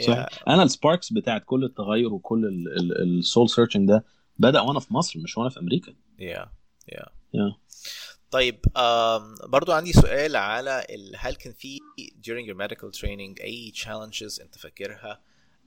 صحيح 0.00 0.48
أنا 0.48 0.62
ال 0.62 0.69
sparks 0.69 1.12
بتاعت 1.12 1.42
كل 1.46 1.64
التغير 1.64 2.12
وكل 2.12 2.66
ال 3.02 3.12
soul 3.12 3.50
searching 3.50 3.88
ده 3.88 4.04
بدأ 4.38 4.60
وأنا 4.60 4.80
في 4.80 4.94
مصر 4.94 5.18
مش 5.18 5.38
وأنا 5.38 5.50
في 5.50 5.60
أمريكا. 5.60 5.94
yeah 6.18 6.50
yeah 6.88 7.06
Yeah. 7.36 7.54
طيب 8.30 8.60
برضو 9.44 9.72
عندي 9.72 9.92
سؤال 9.92 10.36
على. 10.36 10.86
هل 11.16 11.34
كان 11.34 11.52
في 11.52 11.78
during 12.00 12.46
your 12.50 12.56
medical 12.56 13.00
training 13.00 13.40
أي 13.42 13.72
challenges 13.76 14.40
أنت 14.40 14.58
فاكرها؟ 14.58 15.20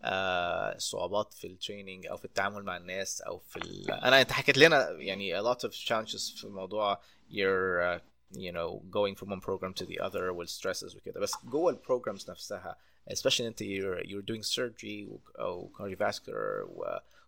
آه 0.04 0.78
صعوبات 0.78 1.34
في 1.34 1.48
ال 1.48 1.54
training 1.54 2.08
أو 2.08 2.18
في 2.18 2.26
التعامل 2.26 2.64
مع 2.64 2.78
الناس 2.78 3.22
أو 3.22 3.40
في 3.40 3.58
ال... 3.58 3.92
أنا 3.92 4.22
أنت 4.22 4.32
حكيت 4.32 4.58
لنا 4.58 4.90
يعني 4.92 5.42
a 5.42 5.44
lot 5.44 5.58
of 5.58 5.72
challenges 5.72 6.42
في 6.42 6.48
موضوع 6.48 7.02
your 7.32 7.82
uh, 7.82 8.02
you 8.38 8.52
know 8.52 8.82
going 8.92 9.16
from 9.20 9.28
one 9.30 9.42
program 9.42 9.74
to 9.84 9.86
the 9.86 10.00
other 10.08 10.32
وال 10.34 10.46
stresses 10.46 10.96
وكده. 10.96 11.20
بس 11.20 11.34
جوه 11.46 11.72
ال 11.72 11.78
programs 11.78 12.32
نفسها 12.32 12.78
especially 13.10 13.42
انت 13.42 13.64
you're, 13.64 14.04
you're 14.08 14.26
doing 14.32 14.44
surgery 14.56 15.20
أو 15.40 15.72
cardiovascular 15.78 16.70
و, 16.70 16.84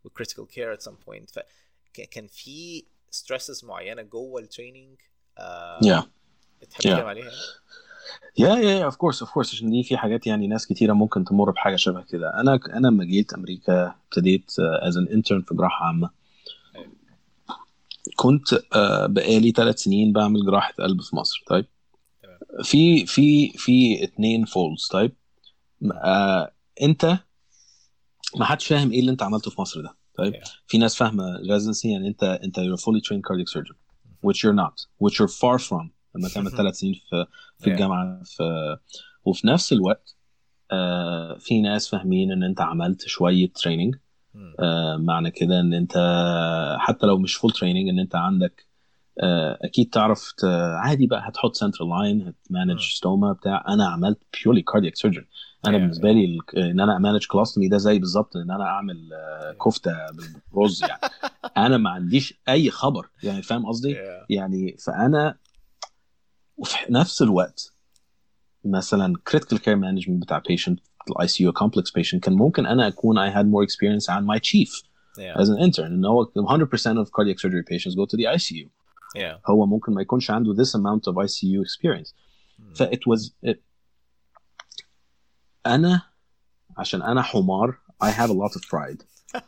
و 0.06 0.10
critical 0.20 0.46
care 0.56 0.78
at 0.80 0.84
some 0.90 0.96
point 1.08 1.34
فكان 1.94 2.28
في 2.28 2.84
stresses 3.16 3.64
معينه 3.64 4.02
جوه 4.02 4.42
ال 4.42 4.48
training 4.48 4.98
Yeah. 5.84 6.04
تحب 6.70 6.84
Yeah. 6.84 6.88
عليها؟ 6.88 7.32
yeah 8.38 8.56
yeah 8.56 8.86
of 8.86 8.96
course 8.96 9.22
of 9.22 9.32
course 9.32 9.54
عشان 9.54 9.72
دي 9.72 9.84
في 9.84 9.98
حاجات 9.98 10.28
يعني 10.28 10.48
ناس 10.48 10.68
كتيرة 10.68 10.94
ممكن 10.94 11.26
تمر 11.26 11.52
بحاجة 11.52 11.76
شبه 11.76 12.02
كده 12.04 12.34
أنا 12.40 12.60
أنا 12.74 12.88
لما 12.88 13.04
جيت 13.06 13.34
أمريكا 13.34 13.96
ابتديت 14.06 14.52
as 14.60 14.98
an 14.98 15.08
intern 15.08 15.42
في 15.42 15.56
جراحة 15.56 15.86
عامة 15.86 16.10
أيوة. 16.76 16.92
كنت 18.16 18.54
آه، 18.76 19.06
بقالي 19.06 19.52
ثلاث 19.52 19.80
سنين 19.80 20.14
بعمل 20.14 20.46
جراحة 20.46 20.74
قلب 20.74 21.02
في 21.02 21.16
مصر 21.16 21.44
طيب. 21.48 21.66
في 22.64 23.06
في 23.06 23.50
في 23.50 24.04
اتنين 24.04 24.46
folds 24.46 24.88
طيب 24.92 25.12
آه 25.92 26.52
انت 26.82 27.18
ما 28.40 28.46
حدش 28.46 28.68
فاهم 28.68 28.92
إيه 28.92 29.00
اللي 29.00 29.12
انت 29.12 29.24
عملته 29.24 29.52
في 29.52 29.62
مصر 29.62 29.82
ده 29.82 29.96
طيب 30.18 30.34
Yeah. 30.34 30.50
في 30.68 30.78
ناس 30.78 30.96
فاهمة 30.96 31.38
residency 31.38 31.86
يعني 31.86 32.08
انت 32.08 32.24
انت 32.24 32.60
you're 32.60 32.80
a 32.80 32.82
fully 32.84 33.02
trained 33.02 33.22
cardiac 33.22 33.50
surgeon 33.60 33.76
which 34.26 34.38
you're 34.44 34.56
not 34.60 34.86
which 35.04 35.14
you're 35.20 35.32
far 35.42 35.60
from 35.70 35.88
لما 36.16 36.30
تعمل. 36.34 36.52
ثلاث 36.58 36.76
سنين 36.76 36.94
في 36.94 37.26
في 37.60 37.66
Yeah. 37.66 37.68
الجامعة 37.68 38.22
في 38.24 38.44
وفي 39.26 39.48
نفس 39.48 39.74
الوقت 39.74 40.16
آه 40.72 41.38
في 41.40 41.62
ناس 41.62 41.90
فاهمين 41.90 42.32
ان 42.32 42.44
انت 42.44 42.62
عملت 42.62 43.02
شوية 43.08 43.52
training 43.56 43.96
مم. 44.34 44.56
آه 44.60 44.98
معنى 44.98 45.32
كده 45.32 45.60
ان 45.60 45.74
انت 45.74 45.94
حتى 46.80 47.06
لو 47.06 47.18
مش 47.18 47.36
full 47.36 47.52
training 47.52 47.90
ان 47.90 48.00
انت 48.00 48.16
عندك 48.16 48.68
أكيد 49.64 49.90
تعرف 49.90 50.32
ت- 50.38 50.46
عادي 50.84 51.08
بقى 51.08 51.30
هتحط 51.30 51.56
central 51.56 51.90
line 51.90 52.28
هت 52.28 52.39
manage. 52.39 52.80
stoma 52.82 53.32
بتاع. 53.34 53.64
أنا 53.68 53.88
عملت 53.88 54.18
purely 54.44 54.62
cardiac 54.62 54.96
surgeon 54.96 55.26
أنا 55.68 55.78
بالنسبة 55.78 56.12
لي 56.12 56.38
إن 56.58 56.80
أنا 56.80 56.98
ا 56.98 57.02
manage 57.02 57.26
colostomy 57.28 57.68
ده 57.68 57.78
زي 57.78 58.00
بالظبط 58.00 58.36
إن 58.38 58.52
أنا 58.52 58.64
أعمل 58.64 59.10
آه، 59.14 59.52
كفتة 59.66 59.92
بالرز 60.54 60.84
يعني. 60.84 61.02
أنا 61.68 61.78
ما 61.78 61.90
عنديش 61.90 62.34
أي 62.50 62.70
خبرة 62.70 63.10
يعني 63.24 63.42
فاهم 63.42 63.66
قصدي. 63.66 63.96
يعني 64.30 64.76
فأنا 64.86 65.38
وفي 66.58 66.78
نفس 66.90 67.22
الوقت 67.22 67.74
مثلا 68.66 69.14
critical 69.30 69.58
care 69.58 69.78
management 69.80 70.12
بتاع 70.22 70.40
patient 70.52 70.76
ال 71.10 71.28
ICU 71.28 71.52
complex 71.52 72.02
patient 72.02 72.20
كان 72.20 72.34
ممكن 72.34 72.66
أنا 72.66 72.88
أكون 72.88 73.30
I 73.30 73.34
had 73.34 73.46
more 73.46 73.68
experience 73.68 74.10
عن 74.10 74.28
my 74.28 74.40
chief 74.40 74.84
Yeah. 75.18 75.38
as 75.42 75.48
an 75.48 75.60
intern. 75.68 75.80
إن 75.86 76.06
هو 76.06 76.26
100% 76.26 77.06
of 77.06 77.08
cardiac 77.10 77.38
surgery 77.40 77.64
patients 77.74 77.94
go 77.96 78.06
to 78.06 78.18
the 78.18 78.26
ICU 78.38 78.68
Yeah. 79.18 79.50
هو 79.50 79.66
ممكن 79.66 79.94
ما 79.94 80.02
يكونش 80.02 80.32
عنده 80.32 80.54
this 80.54 80.70
amount 80.70 81.12
of 81.12 81.16
ICU 81.16 81.64
experience 81.66 82.14
مم. 82.60 82.74
ف 82.74 82.84
it 82.84 83.00
was 83.10 83.32
it 83.50 83.58
أنا 85.66 86.02
عشان 86.78 87.02
أنا 87.02 87.22
حمار 87.22 87.78
I 88.04 88.08
have 88.08 88.30
a 88.30 88.34
lot 88.34 88.56
of 88.56 88.62
pride 88.62 89.04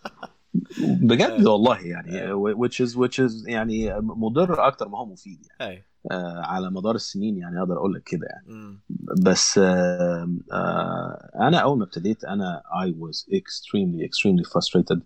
بجد 1.01 1.47
والله 1.47 1.79
يعني 1.79 2.33
which 2.33 2.87
is 2.87 2.95
which 2.95 3.19
is 3.19 3.47
يعني 3.47 3.99
مضر 3.99 4.67
أكتر 4.67 4.87
ما 4.87 4.97
هو 4.97 5.05
مفيد 5.05 5.47
يعني 5.59 5.71
أي. 5.73 5.85
آه، 6.11 6.41
على 6.45 6.71
مدار 6.71 6.95
السنين 6.95 7.37
يعني 7.37 7.59
أقدر 7.59 7.77
أقول 7.77 7.93
لك 7.93 8.03
كده 8.03 8.27
يعني 8.27 8.47
مم. 8.47 8.79
بس 9.23 9.57
آه، 9.57 10.35
آه، 10.53 11.31
أنا 11.35 11.57
أول 11.57 11.77
ما 11.77 11.83
ابتديت 11.83 12.23
أنا 12.23 12.61
I 12.65 12.87
was 12.87 13.25
extremely 13.33 14.03
extremely 14.03 14.43
frustrated 14.53 14.99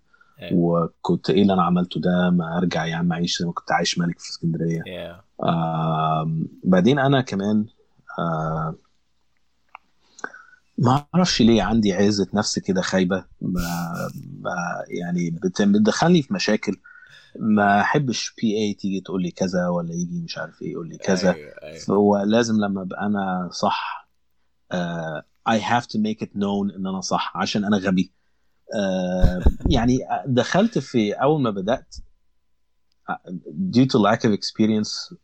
وكنت 0.53 1.29
إيه 1.29 1.41
اللي 1.41 1.53
أنا 1.53 1.63
عملته 1.63 1.99
ده 2.01 2.29
ما 2.29 2.57
أرجع 2.57 2.85
يا 2.85 2.95
عم 2.95 3.11
أعيش 3.13 3.39
زي 3.39 3.45
ما 3.45 3.51
كنت 3.51 3.71
عايش 3.71 3.97
ملك 3.99 4.19
في 4.19 4.29
اسكندرية 4.29 4.83
Yeah. 4.83 5.43
آم، 5.43 6.47
بعدين 6.63 6.99
أنا 6.99 7.21
كمان 7.21 7.65
آه، 8.19 8.75
ما 10.77 11.05
أعرفش 11.15 11.41
ليه 11.41 11.63
عندي 11.63 11.93
عزة 11.93 12.27
نفس 12.33 12.59
كده 12.59 12.81
خايبة 12.81 13.25
ما 13.41 13.61
ما 14.41 14.55
يعني 14.87 15.29
بت- 15.29 15.61
بتدخلني 15.61 16.21
في 16.21 16.33
مشاكل 16.33 16.75
ما 17.39 17.81
أحبش 17.81 18.33
بي 18.41 18.57
اي 18.57 18.73
تيجي 18.73 19.01
تقول 19.01 19.21
لي 19.23 19.31
كذا 19.31 19.67
ولا 19.67 19.93
يجي 19.93 20.21
مش 20.21 20.37
عارف 20.37 20.61
إيه 20.61 20.71
يقول 20.71 20.89
لي 20.89 20.97
كذا 20.97 21.33
أيوة. 21.33 21.51
أيوة. 21.63 21.83
هو 21.89 22.17
لازم 22.17 22.55
لما 22.59 22.81
أبقى 22.81 23.05
أنا 23.05 23.49
صح 23.51 24.09
آه 24.71 25.23
I 25.49 25.59
have 25.59 25.83
to 25.85 25.97
make 25.99 26.25
it 26.25 26.29
known 26.35 26.75
إن 26.75 26.87
أنا 26.87 27.01
صح 27.01 27.37
عشان 27.37 27.65
أنا 27.65 27.77
غبي 27.77 28.11
آه 28.13 28.18
يعني 29.69 29.99
دخلت 30.25 30.79
في 30.79 31.13
أول 31.13 31.41
ما 31.41 31.49
بدأت 31.49 31.95
آه، 33.09 33.19
due 33.75 33.85
to 33.85 33.99
lack 33.99 34.19
of 34.19 34.33
experience 34.33 35.15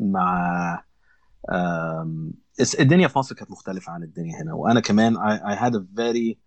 مع 0.00 0.84
الدنيا 2.80 3.08
في 3.08 3.18
مصر 3.18 3.34
كانت 3.34 3.50
مختلفة 3.50 3.92
عن 3.92 4.02
الدنيا 4.02 4.42
هنا 4.42 4.54
وأنا 4.54 4.80
كمان 4.80 5.16
I, 5.16 5.40
I 5.40 5.60
had 5.60 5.74
a 5.74 5.80
very 5.80 6.38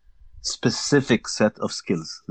specific 0.41 1.28
set 1.28 1.63
of 1.63 1.72
skills 1.72 2.24